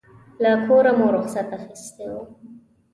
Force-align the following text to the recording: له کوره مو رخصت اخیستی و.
له 0.43 0.51
کوره 0.65 0.91
مو 0.97 1.07
رخصت 1.15 1.47
اخیستی 1.57 2.05
و. 2.11 2.15